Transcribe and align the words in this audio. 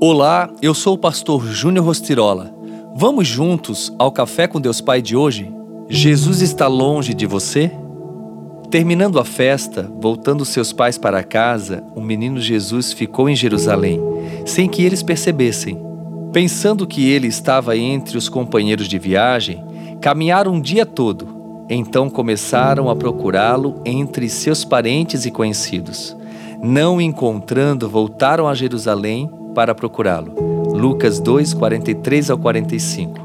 Olá, 0.00 0.50
eu 0.60 0.74
sou 0.74 0.94
o 0.94 0.98
pastor 0.98 1.46
Júnior 1.46 1.86
Rostirola. 1.86 2.52
Vamos 2.96 3.28
juntos 3.28 3.92
ao 3.96 4.10
Café 4.10 4.48
com 4.48 4.60
Deus 4.60 4.80
Pai 4.80 5.00
de 5.00 5.16
hoje? 5.16 5.50
Jesus 5.88 6.42
está 6.42 6.66
longe 6.66 7.14
de 7.14 7.26
você? 7.26 7.70
Terminando 8.70 9.20
a 9.20 9.24
festa, 9.24 9.88
voltando 10.00 10.44
seus 10.44 10.72
pais 10.72 10.98
para 10.98 11.22
casa, 11.22 11.82
o 11.94 12.00
menino 12.00 12.40
Jesus 12.40 12.92
ficou 12.92 13.28
em 13.28 13.36
Jerusalém, 13.36 14.00
sem 14.44 14.68
que 14.68 14.82
eles 14.82 15.02
percebessem. 15.02 15.80
Pensando 16.32 16.88
que 16.88 17.08
ele 17.08 17.28
estava 17.28 17.76
entre 17.76 18.18
os 18.18 18.28
companheiros 18.28 18.88
de 18.88 18.98
viagem, 18.98 19.64
caminharam 20.00 20.54
um 20.54 20.60
dia 20.60 20.84
todo. 20.84 21.64
Então 21.70 22.10
começaram 22.10 22.90
a 22.90 22.96
procurá-lo 22.96 23.80
entre 23.84 24.28
seus 24.28 24.64
parentes 24.64 25.24
e 25.24 25.30
conhecidos. 25.30 26.16
Não 26.60 26.96
o 26.96 27.00
encontrando, 27.00 27.88
voltaram 27.88 28.48
a 28.48 28.54
Jerusalém 28.54 29.30
para 29.54 29.74
procurá-lo. 29.74 30.34
Lucas 30.74 31.20
2, 31.20 31.54
43 31.54 32.30
ao 32.30 32.38
45. 32.38 33.20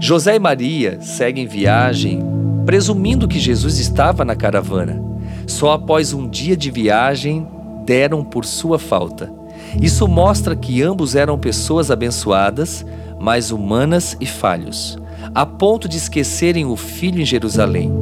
José 0.00 0.36
e 0.36 0.38
Maria 0.38 0.98
seguem 1.00 1.46
viagem, 1.46 2.20
presumindo 2.64 3.28
que 3.28 3.38
Jesus 3.38 3.78
estava 3.78 4.24
na 4.24 4.34
caravana. 4.34 5.02
Só 5.46 5.72
após 5.72 6.12
um 6.12 6.28
dia 6.28 6.56
de 6.56 6.70
viagem 6.70 7.46
deram 7.84 8.24
por 8.24 8.44
sua 8.44 8.78
falta. 8.78 9.32
Isso 9.80 10.08
mostra 10.08 10.56
que 10.56 10.82
ambos 10.82 11.14
eram 11.14 11.38
pessoas 11.38 11.90
abençoadas, 11.90 12.84
mas 13.18 13.50
humanas 13.50 14.16
e 14.20 14.26
falhos, 14.26 14.98
a 15.34 15.46
ponto 15.46 15.88
de 15.88 15.96
esquecerem 15.96 16.64
o 16.64 16.76
filho 16.76 17.20
em 17.20 17.24
Jerusalém. 17.24 17.92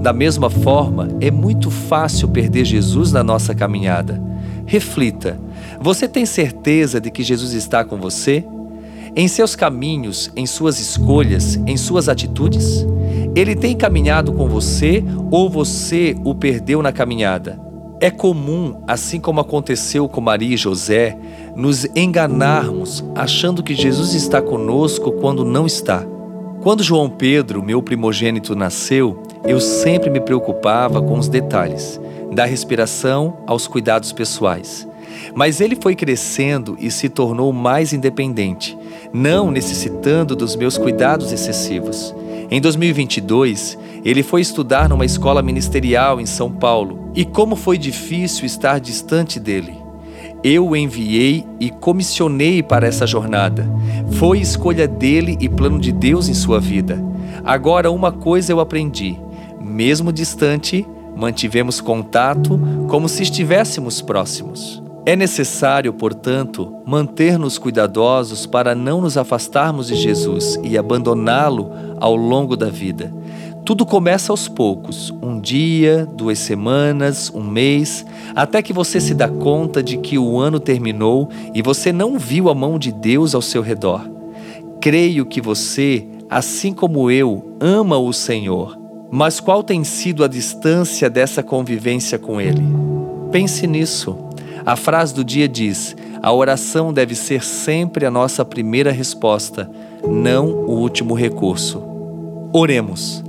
Da 0.00 0.12
mesma 0.12 0.50
forma, 0.50 1.08
é 1.20 1.30
muito 1.30 1.70
fácil 1.70 2.28
perder 2.28 2.64
Jesus 2.64 3.12
na 3.12 3.22
nossa 3.22 3.54
caminhada. 3.54 4.20
Reflita: 4.66 5.38
você 5.84 6.08
tem 6.08 6.24
certeza 6.24 6.98
de 6.98 7.10
que 7.10 7.22
Jesus 7.22 7.52
está 7.52 7.84
com 7.84 7.98
você? 7.98 8.42
Em 9.14 9.28
seus 9.28 9.54
caminhos, 9.54 10.32
em 10.34 10.46
suas 10.46 10.80
escolhas, 10.80 11.56
em 11.66 11.76
suas 11.76 12.08
atitudes? 12.08 12.86
Ele 13.36 13.54
tem 13.54 13.76
caminhado 13.76 14.32
com 14.32 14.48
você 14.48 15.04
ou 15.30 15.50
você 15.50 16.16
o 16.24 16.34
perdeu 16.34 16.80
na 16.80 16.90
caminhada? 16.90 17.60
É 18.00 18.10
comum, 18.10 18.82
assim 18.88 19.20
como 19.20 19.40
aconteceu 19.40 20.08
com 20.08 20.22
Maria 20.22 20.54
e 20.54 20.56
José, 20.56 21.18
nos 21.54 21.84
enganarmos 21.94 23.04
achando 23.14 23.62
que 23.62 23.74
Jesus 23.74 24.14
está 24.14 24.40
conosco 24.40 25.12
quando 25.12 25.44
não 25.44 25.66
está. 25.66 26.02
Quando 26.62 26.82
João 26.82 27.10
Pedro, 27.10 27.62
meu 27.62 27.82
primogênito, 27.82 28.56
nasceu, 28.56 29.22
eu 29.46 29.60
sempre 29.60 30.08
me 30.08 30.18
preocupava 30.18 31.02
com 31.02 31.18
os 31.18 31.28
detalhes, 31.28 32.00
da 32.32 32.46
respiração 32.46 33.36
aos 33.46 33.66
cuidados 33.66 34.12
pessoais. 34.12 34.88
Mas 35.34 35.60
ele 35.60 35.76
foi 35.80 35.94
crescendo 35.94 36.76
e 36.80 36.90
se 36.90 37.08
tornou 37.08 37.52
mais 37.52 37.92
independente, 37.92 38.76
não 39.12 39.50
necessitando 39.50 40.34
dos 40.34 40.56
meus 40.56 40.78
cuidados 40.78 41.32
excessivos. 41.32 42.14
Em 42.50 42.60
2022, 42.60 43.78
ele 44.04 44.22
foi 44.22 44.40
estudar 44.40 44.88
numa 44.88 45.04
escola 45.04 45.42
ministerial 45.42 46.20
em 46.20 46.26
São 46.26 46.50
Paulo, 46.50 47.10
e 47.14 47.24
como 47.24 47.56
foi 47.56 47.78
difícil 47.78 48.44
estar 48.44 48.78
distante 48.78 49.40
dele. 49.40 49.84
Eu 50.44 50.68
o 50.68 50.76
enviei 50.76 51.46
e 51.58 51.70
comissionei 51.70 52.62
para 52.62 52.86
essa 52.86 53.06
jornada. 53.06 53.66
Foi 54.12 54.40
escolha 54.40 54.86
dele 54.86 55.38
e 55.40 55.48
plano 55.48 55.78
de 55.78 55.90
Deus 55.90 56.28
em 56.28 56.34
sua 56.34 56.60
vida. 56.60 57.02
Agora, 57.42 57.90
uma 57.90 58.12
coisa 58.12 58.52
eu 58.52 58.60
aprendi: 58.60 59.18
mesmo 59.58 60.12
distante, 60.12 60.86
mantivemos 61.16 61.80
contato 61.80 62.60
como 62.88 63.08
se 63.08 63.22
estivéssemos 63.22 64.02
próximos. 64.02 64.83
É 65.06 65.14
necessário, 65.14 65.92
portanto, 65.92 66.76
manter-nos 66.86 67.58
cuidadosos 67.58 68.46
para 68.46 68.74
não 68.74 69.02
nos 69.02 69.18
afastarmos 69.18 69.88
de 69.88 69.96
Jesus 69.96 70.58
e 70.62 70.78
abandoná-lo 70.78 71.70
ao 72.00 72.16
longo 72.16 72.56
da 72.56 72.70
vida. 72.70 73.12
Tudo 73.66 73.84
começa 73.84 74.32
aos 74.32 74.48
poucos, 74.48 75.12
um 75.22 75.38
dia, 75.38 76.06
duas 76.06 76.38
semanas, 76.38 77.30
um 77.34 77.42
mês, 77.42 78.04
até 78.34 78.62
que 78.62 78.72
você 78.72 78.98
se 78.98 79.14
dá 79.14 79.28
conta 79.28 79.82
de 79.82 79.98
que 79.98 80.18
o 80.18 80.38
ano 80.38 80.58
terminou 80.58 81.28
e 81.54 81.60
você 81.60 81.92
não 81.92 82.18
viu 82.18 82.48
a 82.48 82.54
mão 82.54 82.78
de 82.78 82.90
Deus 82.90 83.34
ao 83.34 83.42
seu 83.42 83.60
redor. 83.60 84.08
Creio 84.80 85.26
que 85.26 85.40
você, 85.40 86.06
assim 86.30 86.72
como 86.72 87.10
eu, 87.10 87.56
ama 87.60 87.98
o 87.98 88.12
Senhor. 88.12 88.78
Mas 89.10 89.38
qual 89.38 89.62
tem 89.62 89.84
sido 89.84 90.24
a 90.24 90.28
distância 90.28 91.10
dessa 91.10 91.42
convivência 91.42 92.18
com 92.18 92.40
Ele? 92.40 92.62
Pense 93.30 93.66
nisso. 93.66 94.16
A 94.66 94.76
frase 94.76 95.14
do 95.14 95.22
dia 95.22 95.46
diz: 95.46 95.94
a 96.22 96.32
oração 96.32 96.92
deve 96.92 97.14
ser 97.14 97.44
sempre 97.44 98.06
a 98.06 98.10
nossa 98.10 98.44
primeira 98.44 98.90
resposta, 98.90 99.70
não 100.02 100.46
o 100.46 100.72
último 100.78 101.14
recurso. 101.14 101.82
Oremos. 102.52 103.22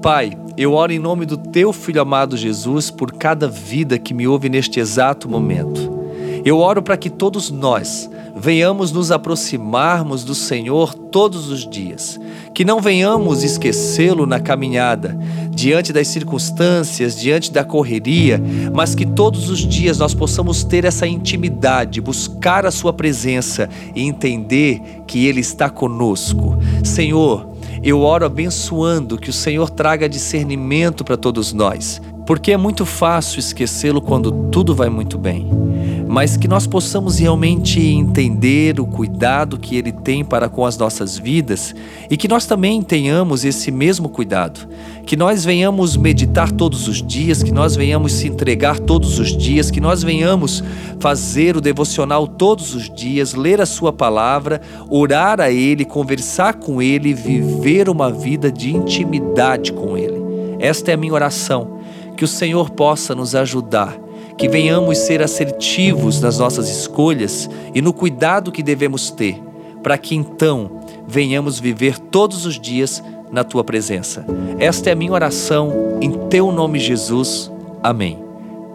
Pai, 0.00 0.38
eu 0.56 0.72
oro 0.72 0.92
em 0.92 0.98
nome 0.98 1.26
do 1.26 1.36
teu 1.36 1.72
filho 1.72 2.00
amado 2.00 2.36
Jesus 2.36 2.90
por 2.90 3.12
cada 3.12 3.48
vida 3.48 3.98
que 3.98 4.14
me 4.14 4.26
ouve 4.26 4.48
neste 4.48 4.80
exato 4.80 5.28
momento. 5.28 5.98
Eu 6.44 6.58
oro 6.58 6.82
para 6.82 6.96
que 6.96 7.10
todos 7.10 7.50
nós 7.50 8.08
venhamos 8.34 8.92
nos 8.92 9.10
aproximarmos 9.10 10.24
do 10.24 10.34
Senhor 10.34 10.94
todos 11.10 11.48
os 11.50 11.68
dias, 11.68 12.18
que 12.54 12.64
não 12.64 12.80
venhamos 12.80 13.42
esquecê-lo 13.42 14.26
na 14.26 14.40
caminhada, 14.40 15.16
diante 15.50 15.92
das 15.92 16.08
circunstâncias, 16.08 17.18
diante 17.18 17.52
da 17.52 17.64
correria, 17.64 18.40
mas 18.72 18.94
que 18.94 19.04
todos 19.04 19.50
os 19.50 19.58
dias 19.58 19.98
nós 19.98 20.14
possamos 20.14 20.64
ter 20.64 20.84
essa 20.84 21.06
intimidade, 21.06 22.00
buscar 22.00 22.64
a 22.64 22.70
Sua 22.70 22.92
presença 22.92 23.68
e 23.94 24.02
entender 24.02 24.80
que 25.06 25.26
Ele 25.26 25.40
está 25.40 25.68
conosco. 25.68 26.56
Senhor, 26.84 27.48
eu 27.82 28.00
oro 28.00 28.26
abençoando 28.26 29.18
que 29.18 29.30
o 29.30 29.32
Senhor 29.32 29.70
traga 29.70 30.08
discernimento 30.08 31.04
para 31.04 31.16
todos 31.16 31.52
nós, 31.52 32.00
porque 32.26 32.52
é 32.52 32.56
muito 32.56 32.84
fácil 32.84 33.38
esquecê-lo 33.38 34.00
quando 34.00 34.30
tudo 34.50 34.74
vai 34.74 34.88
muito 34.88 35.16
bem 35.18 35.67
mas 36.08 36.38
que 36.38 36.48
nós 36.48 36.66
possamos 36.66 37.18
realmente 37.18 37.80
entender 37.80 38.80
o 38.80 38.86
cuidado 38.86 39.58
que 39.58 39.76
Ele 39.76 39.92
tem 39.92 40.24
para 40.24 40.48
com 40.48 40.64
as 40.64 40.78
nossas 40.78 41.18
vidas 41.18 41.74
e 42.10 42.16
que 42.16 42.26
nós 42.26 42.46
também 42.46 42.80
tenhamos 42.82 43.44
esse 43.44 43.70
mesmo 43.70 44.08
cuidado. 44.08 44.66
Que 45.04 45.16
nós 45.16 45.44
venhamos 45.44 45.96
meditar 45.96 46.50
todos 46.50 46.88
os 46.88 47.06
dias, 47.06 47.42
que 47.42 47.52
nós 47.52 47.76
venhamos 47.76 48.12
se 48.12 48.26
entregar 48.26 48.78
todos 48.78 49.18
os 49.18 49.36
dias, 49.36 49.70
que 49.70 49.80
nós 49.80 50.02
venhamos 50.02 50.64
fazer 50.98 51.56
o 51.56 51.60
devocional 51.60 52.26
todos 52.26 52.74
os 52.74 52.90
dias, 52.90 53.34
ler 53.34 53.60
a 53.60 53.66
Sua 53.66 53.92
palavra, 53.92 54.62
orar 54.88 55.40
a 55.40 55.50
Ele, 55.50 55.84
conversar 55.84 56.54
com 56.54 56.80
Ele, 56.80 57.12
viver 57.12 57.88
uma 57.90 58.10
vida 58.10 58.50
de 58.50 58.74
intimidade 58.74 59.72
com 59.74 59.96
Ele. 59.96 60.18
Esta 60.58 60.90
é 60.90 60.94
a 60.94 60.96
minha 60.96 61.12
oração. 61.12 61.78
Que 62.16 62.24
o 62.24 62.28
Senhor 62.28 62.70
possa 62.70 63.14
nos 63.14 63.34
ajudar 63.34 64.07
que 64.38 64.48
venhamos 64.48 64.98
ser 64.98 65.20
assertivos 65.20 66.20
nas 66.20 66.38
nossas 66.38 66.68
escolhas 66.68 67.50
e 67.74 67.82
no 67.82 67.92
cuidado 67.92 68.52
que 68.52 68.62
devemos 68.62 69.10
ter, 69.10 69.42
para 69.82 69.98
que 69.98 70.14
então 70.14 70.80
venhamos 71.06 71.58
viver 71.58 71.98
todos 71.98 72.46
os 72.46 72.58
dias 72.58 73.02
na 73.32 73.42
tua 73.42 73.64
presença. 73.64 74.24
Esta 74.58 74.90
é 74.90 74.92
a 74.92 74.96
minha 74.96 75.12
oração 75.12 75.98
em 76.00 76.12
teu 76.28 76.52
nome, 76.52 76.78
Jesus. 76.78 77.50
Amém. 77.82 78.18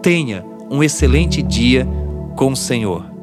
Tenha 0.02 0.44
um 0.70 0.82
excelente 0.82 1.42
dia 1.42 1.88
com 2.36 2.52
o 2.52 2.56
Senhor. 2.56 3.13